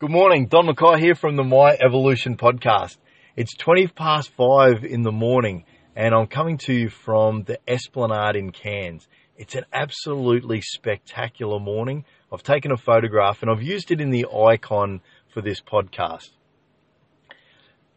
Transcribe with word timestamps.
Good 0.00 0.12
morning, 0.12 0.46
Don 0.46 0.66
Mackay 0.66 1.00
here 1.00 1.16
from 1.16 1.34
the 1.34 1.42
My 1.42 1.72
Evolution 1.72 2.36
podcast. 2.36 2.98
It's 3.34 3.56
20 3.56 3.88
past 3.88 4.30
five 4.30 4.84
in 4.84 5.02
the 5.02 5.10
morning 5.10 5.64
and 5.96 6.14
I'm 6.14 6.28
coming 6.28 6.56
to 6.58 6.72
you 6.72 6.88
from 6.88 7.42
the 7.42 7.58
Esplanade 7.66 8.36
in 8.36 8.52
Cairns. 8.52 9.08
It's 9.36 9.56
an 9.56 9.64
absolutely 9.72 10.60
spectacular 10.60 11.58
morning. 11.58 12.04
I've 12.32 12.44
taken 12.44 12.70
a 12.70 12.76
photograph 12.76 13.42
and 13.42 13.50
I've 13.50 13.60
used 13.60 13.90
it 13.90 14.00
in 14.00 14.10
the 14.10 14.26
icon 14.32 15.00
for 15.34 15.42
this 15.42 15.60
podcast. 15.60 16.30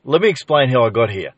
Let 0.04 0.22
me 0.22 0.30
explain 0.30 0.70
how 0.70 0.84
I 0.86 0.90
got 0.90 1.12
here. 1.12 1.36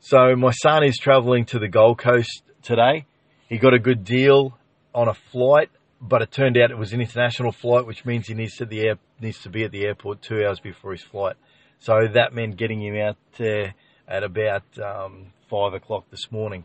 So 0.00 0.34
my 0.36 0.52
son 0.52 0.84
is 0.84 0.96
traveling 0.96 1.44
to 1.44 1.58
the 1.58 1.68
Gold 1.68 1.98
Coast 1.98 2.44
today. 2.62 3.04
He 3.46 3.58
got 3.58 3.74
a 3.74 3.78
good 3.78 4.04
deal 4.04 4.56
on 4.94 5.08
a 5.08 5.14
flight 5.30 5.68
but 6.00 6.22
it 6.22 6.30
turned 6.30 6.56
out 6.56 6.70
it 6.70 6.78
was 6.78 6.92
an 6.92 7.00
international 7.00 7.52
flight, 7.52 7.86
which 7.86 8.04
means 8.04 8.26
he 8.28 8.34
needs 8.34 8.56
to 8.56 8.66
the 8.66 8.80
air, 8.80 8.94
needs 9.20 9.40
to 9.42 9.50
be 9.50 9.64
at 9.64 9.72
the 9.72 9.84
airport 9.84 10.22
two 10.22 10.44
hours 10.44 10.60
before 10.60 10.92
his 10.92 11.02
flight. 11.02 11.36
So 11.78 11.92
that 12.14 12.32
meant 12.32 12.56
getting 12.56 12.82
him 12.82 12.96
out 12.96 13.16
there 13.36 13.74
at 14.06 14.22
about 14.22 14.64
um, 14.78 15.32
five 15.48 15.74
o'clock 15.74 16.04
this 16.10 16.30
morning. 16.30 16.64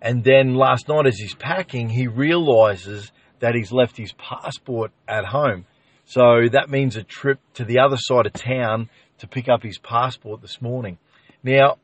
And 0.00 0.22
then 0.22 0.54
last 0.54 0.88
night, 0.88 1.06
as 1.06 1.18
he's 1.18 1.34
packing, 1.34 1.88
he 1.88 2.06
realizes 2.06 3.10
that 3.40 3.54
he's 3.54 3.72
left 3.72 3.96
his 3.96 4.12
passport 4.12 4.92
at 5.06 5.24
home. 5.24 5.66
So 6.04 6.48
that 6.52 6.70
means 6.70 6.96
a 6.96 7.02
trip 7.02 7.40
to 7.54 7.64
the 7.64 7.80
other 7.80 7.96
side 7.98 8.26
of 8.26 8.32
town 8.32 8.88
to 9.18 9.26
pick 9.26 9.48
up 9.48 9.62
his 9.62 9.78
passport 9.78 10.40
this 10.40 10.62
morning. 10.62 10.98
Now, 11.42 11.78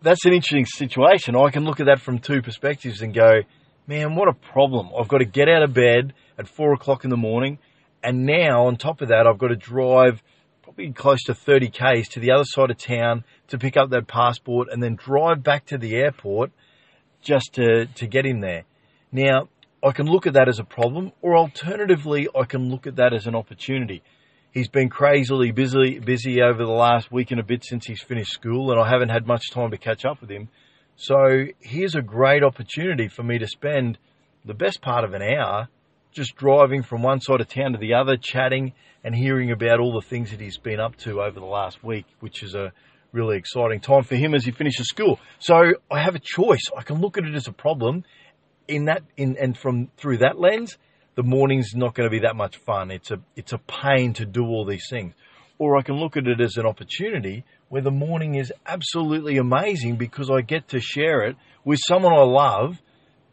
that's 0.00 0.24
an 0.24 0.32
interesting 0.32 0.64
situation. 0.64 1.36
I 1.36 1.50
can 1.50 1.64
look 1.64 1.80
at 1.80 1.86
that 1.86 2.00
from 2.00 2.20
two 2.20 2.40
perspectives 2.40 3.02
and 3.02 3.12
go, 3.12 3.40
man, 3.88 4.14
what 4.14 4.28
a 4.28 4.34
problem. 4.34 4.90
I've 4.96 5.08
got 5.08 5.18
to 5.18 5.24
get 5.24 5.48
out 5.48 5.62
of 5.62 5.72
bed 5.72 6.12
at 6.38 6.46
four 6.46 6.74
o'clock 6.74 7.04
in 7.04 7.10
the 7.10 7.16
morning. 7.16 7.58
And 8.04 8.26
now, 8.26 8.66
on 8.66 8.76
top 8.76 9.00
of 9.00 9.08
that, 9.08 9.26
I've 9.26 9.38
got 9.38 9.48
to 9.48 9.56
drive 9.56 10.22
probably 10.62 10.92
close 10.92 11.24
to 11.24 11.34
30 11.34 11.70
Ks 11.70 12.08
to 12.10 12.20
the 12.20 12.30
other 12.30 12.44
side 12.44 12.70
of 12.70 12.76
town 12.76 13.24
to 13.48 13.58
pick 13.58 13.76
up 13.76 13.90
that 13.90 14.06
passport 14.06 14.68
and 14.70 14.82
then 14.82 14.94
drive 14.94 15.42
back 15.42 15.66
to 15.66 15.78
the 15.78 15.96
airport 15.96 16.52
just 17.22 17.54
to, 17.54 17.86
to 17.86 18.06
get 18.06 18.26
him 18.26 18.40
there. 18.40 18.64
Now, 19.10 19.48
I 19.82 19.92
can 19.92 20.06
look 20.06 20.26
at 20.26 20.34
that 20.34 20.48
as 20.48 20.58
a 20.58 20.64
problem, 20.64 21.12
or 21.22 21.36
alternatively, 21.36 22.28
I 22.38 22.44
can 22.44 22.70
look 22.70 22.86
at 22.86 22.96
that 22.96 23.14
as 23.14 23.26
an 23.26 23.34
opportunity. 23.34 24.02
He's 24.52 24.68
been 24.68 24.88
crazily 24.88 25.50
busy, 25.50 25.98
busy 25.98 26.42
over 26.42 26.64
the 26.64 26.70
last 26.70 27.10
week 27.10 27.30
and 27.30 27.40
a 27.40 27.44
bit 27.44 27.64
since 27.64 27.86
he's 27.86 28.02
finished 28.02 28.32
school, 28.32 28.70
and 28.70 28.80
I 28.80 28.88
haven't 28.88 29.10
had 29.10 29.26
much 29.26 29.50
time 29.50 29.70
to 29.70 29.78
catch 29.78 30.04
up 30.04 30.20
with 30.20 30.30
him. 30.30 30.48
So 31.00 31.44
here's 31.60 31.94
a 31.94 32.02
great 32.02 32.42
opportunity 32.42 33.06
for 33.06 33.22
me 33.22 33.38
to 33.38 33.46
spend 33.46 33.98
the 34.44 34.52
best 34.52 34.82
part 34.82 35.04
of 35.04 35.14
an 35.14 35.22
hour 35.22 35.68
just 36.10 36.34
driving 36.34 36.82
from 36.82 37.02
one 37.02 37.20
side 37.20 37.40
of 37.40 37.48
town 37.48 37.70
to 37.70 37.78
the 37.78 37.94
other, 37.94 38.16
chatting 38.16 38.72
and 39.04 39.14
hearing 39.14 39.52
about 39.52 39.78
all 39.78 39.92
the 39.92 40.04
things 40.04 40.32
that 40.32 40.40
he's 40.40 40.58
been 40.58 40.80
up 40.80 40.96
to 40.96 41.22
over 41.22 41.38
the 41.38 41.46
last 41.46 41.84
week, 41.84 42.04
which 42.18 42.42
is 42.42 42.56
a 42.56 42.72
really 43.12 43.36
exciting 43.36 43.78
time 43.78 44.02
for 44.02 44.16
him 44.16 44.34
as 44.34 44.44
he 44.44 44.50
finishes 44.50 44.88
school. 44.88 45.20
So 45.38 45.74
I 45.88 46.02
have 46.02 46.16
a 46.16 46.20
choice. 46.20 46.64
I 46.76 46.82
can 46.82 47.00
look 47.00 47.16
at 47.16 47.24
it 47.24 47.34
as 47.36 47.46
a 47.46 47.52
problem 47.52 48.02
in 48.66 48.86
that 48.86 49.04
in 49.16 49.36
and 49.36 49.56
from 49.56 49.92
through 49.96 50.18
that 50.18 50.40
lens, 50.40 50.78
the 51.14 51.22
morning's 51.22 51.76
not 51.76 51.94
going 51.94 52.08
to 52.08 52.10
be 52.10 52.26
that 52.26 52.34
much 52.34 52.56
fun. 52.56 52.90
It's 52.90 53.12
a 53.12 53.20
it's 53.36 53.52
a 53.52 53.58
pain 53.58 54.14
to 54.14 54.26
do 54.26 54.44
all 54.46 54.64
these 54.64 54.88
things. 54.90 55.14
Or 55.58 55.76
I 55.76 55.82
can 55.82 55.96
look 55.96 56.16
at 56.16 56.26
it 56.26 56.40
as 56.40 56.56
an 56.56 56.66
opportunity 56.66 57.44
where 57.68 57.82
the 57.82 57.90
morning 57.90 58.36
is 58.36 58.52
absolutely 58.66 59.38
amazing 59.38 59.96
because 59.96 60.30
I 60.30 60.40
get 60.40 60.68
to 60.68 60.80
share 60.80 61.22
it 61.22 61.36
with 61.64 61.80
someone 61.86 62.12
I 62.12 62.22
love 62.22 62.80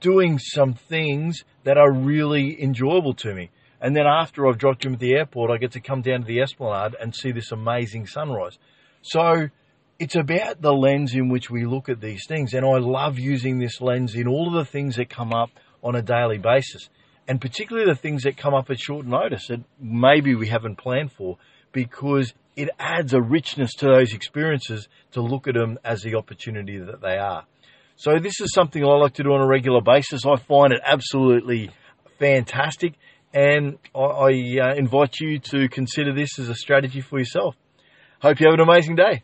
doing 0.02 0.40
some 0.40 0.74
things 0.74 1.44
that 1.64 1.78
are 1.78 1.92
really 1.92 2.62
enjoyable 2.62 3.14
to 3.16 3.34
me. 3.34 3.50
And 3.82 3.96
then 3.96 4.08
after 4.08 4.48
I've 4.48 4.58
dropped 4.58 4.86
him 4.86 4.94
at 4.94 5.00
the 5.00 5.14
airport, 5.14 5.52
I 5.52 5.58
get 5.58 5.74
to 5.74 5.80
come 5.80 6.02
down 6.02 6.22
to 6.22 6.28
the 6.28 6.42
Esplanade 6.42 6.96
and 7.00 7.16
see 7.16 7.32
this 7.32 7.52
amazing 7.52 8.08
sunrise. 8.08 8.58
So 9.02 9.50
it's 10.00 10.16
about 10.16 10.62
the 10.62 10.74
lens 10.74 11.14
in 11.14 11.30
which 11.30 11.50
we 11.50 11.66
look 11.66 11.90
at 11.90 12.02
these 12.02 12.26
things. 12.28 12.54
And 12.54 12.66
I 12.66 12.80
love 12.80 13.20
using 13.20 13.60
this 13.60 13.80
lens 13.82 14.16
in 14.16 14.28
all 14.28 14.48
of 14.48 14.54
the 14.54 14.70
things 14.70 14.96
that 14.96 15.10
come 15.10 15.34
up 15.34 15.52
on 15.84 15.96
a 15.96 16.02
daily 16.02 16.38
basis. 16.38 16.90
And 17.28 17.42
particularly 17.42 17.88
the 17.88 18.00
things 18.00 18.24
that 18.24 18.38
come 18.38 18.54
up 18.54 18.70
at 18.70 18.80
short 18.80 19.06
notice 19.06 19.48
that 19.48 19.64
maybe 19.80 20.36
we 20.36 20.48
haven't 20.48 20.78
planned 20.78 21.12
for 21.12 21.38
because 21.76 22.34
it 22.56 22.70
adds 22.80 23.14
a 23.14 23.22
richness 23.22 23.74
to 23.74 23.86
those 23.88 24.14
experiences 24.14 24.88
to 25.12 25.22
look 25.22 25.46
at 25.46 25.56
them 25.56 25.78
as 25.84 26.02
the 26.02 26.16
opportunity 26.16 26.80
that 26.80 27.02
they 27.02 27.18
are. 27.18 27.46
So 27.98 28.18
this 28.18 28.40
is 28.40 28.54
something 28.54 28.82
I 28.82 28.88
like 28.96 29.16
to 29.16 29.24
do 29.24 29.34
on 29.34 29.42
a 29.42 29.48
regular 29.48 29.82
basis. 29.82 30.26
I 30.26 30.38
find 30.38 30.72
it 30.72 30.80
absolutely 30.84 31.70
fantastic, 32.18 32.94
and 33.34 33.78
I, 33.94 34.00
I 34.00 34.60
uh, 34.62 34.76
invite 34.76 35.20
you 35.20 35.38
to 35.52 35.68
consider 35.68 36.14
this 36.14 36.40
as 36.40 36.48
a 36.48 36.56
strategy 36.56 37.02
for 37.02 37.20
yourself. 37.20 37.58
Hope 38.22 38.40
you 38.40 38.48
have 38.48 38.54
an 38.54 38.62
amazing 38.62 38.96
day. 38.96 39.24